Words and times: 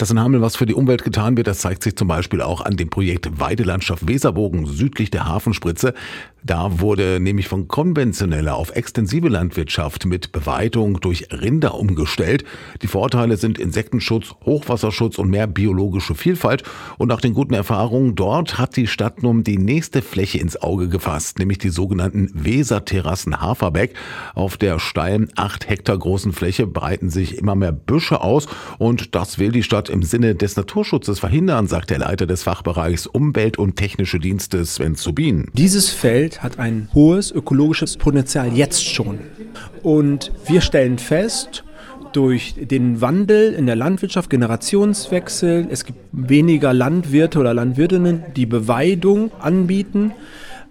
Dass 0.00 0.10
in 0.10 0.18
Hameln 0.18 0.42
was 0.42 0.56
für 0.56 0.64
die 0.64 0.72
Umwelt 0.72 1.04
getan 1.04 1.36
wird, 1.36 1.46
das 1.46 1.58
zeigt 1.58 1.82
sich 1.82 1.94
zum 1.94 2.08
Beispiel 2.08 2.40
auch 2.40 2.62
an 2.62 2.74
dem 2.78 2.88
Projekt 2.88 3.38
Weidelandschaft 3.38 4.08
Weserbogen 4.08 4.64
südlich 4.64 5.10
der 5.10 5.26
Hafenspritze. 5.26 5.92
Da 6.42 6.80
wurde 6.80 7.20
nämlich 7.20 7.48
von 7.48 7.68
konventioneller 7.68 8.56
auf 8.56 8.74
extensive 8.74 9.28
Landwirtschaft 9.28 10.06
mit 10.06 10.32
Beweidung 10.32 11.00
durch 11.00 11.28
Rinder 11.32 11.74
umgestellt. 11.74 12.44
Die 12.82 12.86
Vorteile 12.86 13.36
sind 13.36 13.58
Insektenschutz, 13.58 14.34
Hochwasserschutz 14.44 15.18
und 15.18 15.28
mehr 15.28 15.46
biologische 15.46 16.14
Vielfalt. 16.14 16.62
Und 16.98 17.08
nach 17.08 17.20
den 17.20 17.34
guten 17.34 17.54
Erfahrungen 17.54 18.14
dort 18.14 18.58
hat 18.58 18.76
die 18.76 18.86
Stadt 18.86 19.22
nun 19.22 19.44
die 19.44 19.58
nächste 19.58 20.02
Fläche 20.02 20.38
ins 20.38 20.60
Auge 20.60 20.88
gefasst, 20.88 21.38
nämlich 21.38 21.58
die 21.58 21.68
sogenannten 21.68 22.30
Weserterrassen 22.32 23.40
Haferbeck. 23.40 23.94
Auf 24.34 24.56
der 24.56 24.78
steilen 24.78 25.28
acht 25.36 25.68
Hektar 25.68 25.98
großen 25.98 26.32
Fläche 26.32 26.66
breiten 26.66 27.10
sich 27.10 27.36
immer 27.36 27.54
mehr 27.54 27.72
Büsche 27.72 28.22
aus 28.22 28.46
und 28.78 29.14
das 29.14 29.38
will 29.38 29.52
die 29.52 29.62
Stadt 29.62 29.88
im 29.88 30.02
Sinne 30.02 30.34
des 30.34 30.56
Naturschutzes 30.56 31.18
verhindern, 31.18 31.66
sagt 31.66 31.90
der 31.90 31.98
Leiter 31.98 32.26
des 32.26 32.42
Fachbereichs 32.44 33.06
Umwelt 33.06 33.58
und 33.58 33.76
Technische 33.76 34.18
Dienste 34.18 34.64
Sven 34.64 34.94
Zubin. 34.94 35.48
Dieses 35.54 35.90
Feld 35.90 36.29
hat 36.38 36.58
ein 36.58 36.88
hohes 36.94 37.30
ökologisches 37.32 37.96
Potenzial 37.96 38.52
jetzt 38.52 38.84
schon. 38.84 39.18
Und 39.82 40.32
wir 40.46 40.60
stellen 40.60 40.98
fest, 40.98 41.64
durch 42.12 42.54
den 42.58 43.00
Wandel 43.00 43.52
in 43.52 43.66
der 43.66 43.76
Landwirtschaft, 43.76 44.30
Generationswechsel, 44.30 45.68
es 45.70 45.84
gibt 45.84 45.98
weniger 46.12 46.72
Landwirte 46.72 47.38
oder 47.38 47.54
Landwirtinnen, 47.54 48.24
die 48.34 48.46
Beweidung 48.46 49.30
anbieten, 49.40 50.12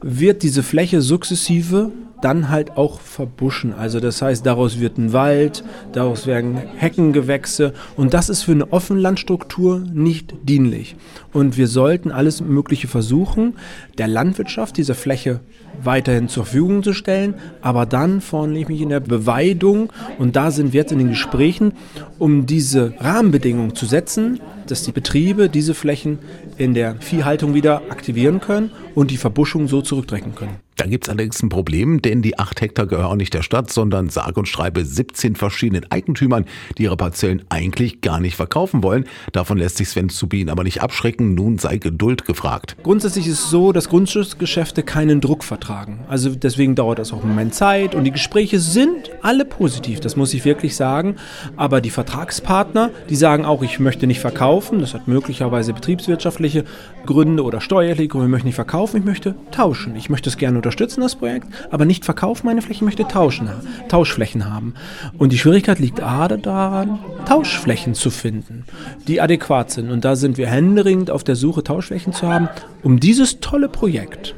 wird 0.01 0.43
diese 0.43 0.63
Fläche 0.63 1.01
sukzessive 1.01 1.91
dann 2.21 2.49
halt 2.49 2.77
auch 2.77 2.99
verbuschen. 2.99 3.73
Also 3.73 3.99
das 3.99 4.21
heißt, 4.21 4.45
daraus 4.45 4.79
wird 4.79 4.97
ein 4.97 5.13
Wald, 5.13 5.63
daraus 5.93 6.27
werden 6.27 6.55
Heckengewächse 6.55 7.73
und 7.95 8.13
das 8.13 8.29
ist 8.29 8.43
für 8.43 8.51
eine 8.51 8.71
Offenlandstruktur 8.71 9.79
nicht 9.79 10.33
dienlich. 10.43 10.95
Und 11.33 11.57
wir 11.57 11.67
sollten 11.67 12.11
alles 12.11 12.41
Mögliche 12.41 12.87
versuchen, 12.87 13.55
der 13.97 14.07
Landwirtschaft 14.07 14.77
diese 14.77 14.95
Fläche 14.95 15.39
weiterhin 15.83 16.27
zur 16.27 16.45
Verfügung 16.45 16.83
zu 16.83 16.93
stellen, 16.93 17.35
aber 17.61 17.85
dann 17.85 18.21
vornehmlich 18.21 18.81
in 18.81 18.89
der 18.89 18.99
Beweidung 18.99 19.91
und 20.17 20.35
da 20.35 20.51
sind 20.51 20.73
wir 20.73 20.81
jetzt 20.81 20.91
in 20.91 20.97
den 20.97 21.09
Gesprächen, 21.09 21.73
um 22.17 22.45
diese 22.45 22.93
Rahmenbedingungen 22.99 23.75
zu 23.75 23.85
setzen, 23.85 24.39
dass 24.67 24.83
die 24.83 24.91
Betriebe 24.91 25.49
diese 25.49 25.73
Flächen 25.73 26.19
in 26.57 26.73
der 26.73 26.95
Viehhaltung 26.99 27.53
wieder 27.53 27.83
aktivieren 27.89 28.39
können 28.39 28.71
und 28.95 29.11
die 29.11 29.17
Verbuschung 29.17 29.67
so 29.67 29.81
zurückdrängen 29.81 30.35
können. 30.35 30.68
Da 30.79 30.85
gibt 30.85 31.03
es 31.03 31.09
allerdings 31.09 31.43
ein 31.43 31.49
Problem, 31.49 32.01
denn 32.01 32.21
die 32.21 32.39
acht 32.39 32.61
Hektar 32.61 32.87
gehören 32.87 33.17
nicht 33.17 33.33
der 33.33 33.41
Stadt, 33.41 33.69
sondern 33.69 34.07
sage 34.07 34.39
und 34.39 34.47
schreibe 34.47 34.85
17 34.85 35.35
verschiedenen 35.35 35.91
Eigentümern, 35.91 36.45
die 36.77 36.83
ihre 36.83 36.95
Parzellen 36.95 37.43
eigentlich 37.49 37.99
gar 37.99 38.21
nicht 38.21 38.37
verkaufen 38.37 38.81
wollen. 38.81 39.03
Davon 39.33 39.57
lässt 39.57 39.75
sich 39.75 39.89
Sven 39.89 40.07
Zubin 40.07 40.49
aber 40.49 40.63
nicht 40.63 40.81
abschrecken. 40.81 41.35
Nun 41.35 41.57
sei 41.57 41.79
Geduld 41.79 42.23
gefragt. 42.23 42.77
Grundsätzlich 42.81 43.27
ist 43.27 43.43
es 43.43 43.49
so, 43.49 43.73
dass 43.73 43.89
Grundstücksgeschäfte 43.89 44.83
keinen 44.83 45.19
Druck 45.19 45.43
vertragen. 45.43 46.05
Also 46.07 46.29
deswegen 46.29 46.75
dauert 46.75 46.99
das 46.99 47.11
auch 47.11 47.23
einen 47.23 47.31
Moment 47.31 47.55
Zeit 47.55 47.93
und 47.93 48.05
die 48.05 48.11
Gespräche 48.11 48.61
sind 48.61 49.11
alle 49.21 49.43
positiv, 49.43 49.99
das 49.99 50.15
muss 50.15 50.33
ich 50.33 50.45
wirklich 50.45 50.77
sagen. 50.77 51.17
Aber 51.57 51.81
die 51.81 51.89
Vertragspartner, 51.89 52.91
die 53.09 53.17
sagen 53.17 53.43
auch, 53.43 53.63
ich 53.63 53.81
möchte 53.81 54.07
nicht 54.07 54.21
verkaufen. 54.21 54.79
Das 54.79 54.93
hat 54.93 55.09
möglicherweise 55.09 55.73
betriebswirtschaftliche 55.73 56.63
Gründe 57.05 57.43
oder 57.43 57.59
steuerliche 57.59 58.07
Gründe. 58.07 58.27
Ich 58.27 58.31
möchte 58.31 58.47
nicht 58.47 58.55
verkaufen, 58.55 58.95
ich 58.95 59.05
möchte 59.05 59.35
tauschen. 59.51 59.97
Ich 59.97 60.09
möchte 60.09 60.29
es 60.29 60.37
gerne 60.37 60.55
unterstützen 60.55 60.68
unterstützen 60.69 61.01
das 61.01 61.15
Projekt, 61.15 61.47
aber 61.71 61.85
nicht 61.85 62.05
verkaufen 62.05 62.45
meine 62.45 62.61
Flächen, 62.61 62.85
möchte 62.85 63.07
tauschen, 63.07 63.49
Tauschflächen 63.87 64.53
haben. 64.53 64.75
Und 65.17 65.33
die 65.33 65.39
Schwierigkeit 65.39 65.79
liegt 65.79 65.95
gerade 65.95 66.37
daran, 66.37 66.99
Tauschflächen 67.25 67.95
zu 67.95 68.11
finden, 68.11 68.65
die 69.07 69.19
adäquat 69.19 69.71
sind. 69.71 69.89
Und 69.89 70.05
da 70.05 70.15
sind 70.15 70.37
wir 70.37 70.45
händeringend 70.45 71.09
auf 71.09 71.23
der 71.23 71.35
Suche, 71.35 71.63
Tauschflächen 71.63 72.13
zu 72.13 72.27
haben, 72.27 72.49
um 72.83 72.99
dieses 72.99 73.39
tolle 73.39 73.67
Projekt 73.67 74.35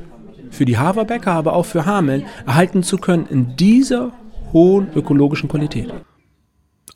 für 0.52 0.64
die 0.64 0.78
Haverbäcker, 0.78 1.34
aber 1.34 1.52
auch 1.52 1.66
für 1.66 1.86
Hameln 1.86 2.23
erhalten 2.45 2.82
zu 2.82 2.98
können 2.98 3.28
in 3.30 3.58
dieser 3.58 4.14
hohen 4.54 4.88
ökologischen 4.95 5.50
Qualität. 5.50 5.94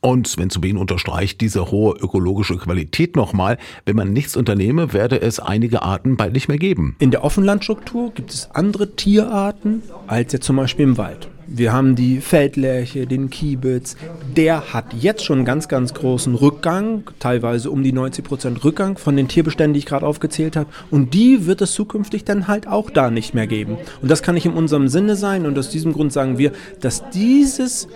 Und 0.05 0.27
Sven 0.27 0.51
Zubin 0.51 0.77
unterstreicht 0.77 1.41
diese 1.41 1.71
hohe 1.71 1.95
ökologische 1.95 2.57
Qualität 2.57 3.15
nochmal. 3.15 3.57
Wenn 3.87 3.95
man 3.95 4.13
nichts 4.13 4.37
unternehme, 4.37 4.93
werde 4.93 5.19
es 5.19 5.39
einige 5.39 5.81
Arten 5.81 6.15
bald 6.15 6.33
nicht 6.33 6.47
mehr 6.47 6.59
geben. 6.59 6.95
In 6.99 7.09
der 7.09 7.23
Offenlandstruktur 7.23 8.11
gibt 8.13 8.31
es 8.31 8.51
andere 8.53 8.95
Tierarten 8.95 9.81
als 10.05 10.31
jetzt 10.31 10.45
zum 10.45 10.57
Beispiel 10.57 10.83
im 10.83 10.99
Wald. 10.99 11.27
Wir 11.47 11.73
haben 11.73 11.95
die 11.95 12.21
Feldlerche, 12.21 13.07
den 13.07 13.31
Kiebitz. 13.31 13.95
Der 14.35 14.73
hat 14.73 14.93
jetzt 14.93 15.25
schon 15.25 15.43
ganz, 15.43 15.67
ganz 15.67 15.95
großen 15.95 16.35
Rückgang, 16.35 17.09
teilweise 17.17 17.71
um 17.71 17.81
die 17.81 17.91
90 17.91 18.25
Prozent 18.25 18.63
Rückgang 18.63 18.99
von 18.99 19.15
den 19.15 19.27
Tierbeständen, 19.27 19.73
die 19.73 19.79
ich 19.79 19.85
gerade 19.87 20.05
aufgezählt 20.05 20.55
habe. 20.55 20.69
Und 20.91 21.15
die 21.15 21.47
wird 21.47 21.61
es 21.61 21.73
zukünftig 21.73 22.25
dann 22.25 22.47
halt 22.47 22.67
auch 22.67 22.91
da 22.91 23.09
nicht 23.09 23.33
mehr 23.33 23.47
geben. 23.47 23.77
Und 24.03 24.11
das 24.11 24.21
kann 24.21 24.35
nicht 24.35 24.45
in 24.45 24.53
unserem 24.53 24.87
Sinne 24.87 25.15
sein. 25.15 25.47
Und 25.47 25.57
aus 25.57 25.69
diesem 25.69 25.93
Grund 25.93 26.13
sagen 26.13 26.37
wir, 26.37 26.51
dass 26.79 27.09
dieses 27.09 27.87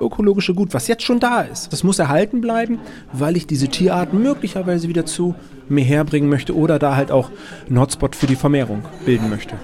ökologische 0.00 0.54
Gut, 0.54 0.74
was 0.74 0.88
jetzt 0.88 1.02
schon 1.02 1.20
da 1.20 1.42
ist, 1.42 1.72
das 1.72 1.84
muss 1.84 1.98
erhalten 1.98 2.40
bleiben, 2.40 2.78
weil 3.12 3.36
ich 3.36 3.46
diese 3.46 3.68
Tierarten 3.68 4.22
möglicherweise 4.22 4.88
wieder 4.88 5.06
zu 5.06 5.34
mir 5.68 5.84
herbringen 5.84 6.28
möchte 6.28 6.56
oder 6.56 6.78
da 6.78 6.96
halt 6.96 7.10
auch 7.10 7.30
einen 7.68 7.80
Hotspot 7.80 8.14
für 8.14 8.26
die 8.26 8.36
Vermehrung 8.36 8.82
bilden 9.04 9.30
möchte. 9.30 9.56